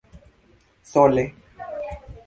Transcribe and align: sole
sole 0.91 1.23